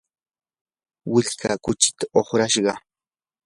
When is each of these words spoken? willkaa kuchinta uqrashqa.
willkaa 1.11 1.57
kuchinta 1.65 2.05
uqrashqa. 2.19 2.73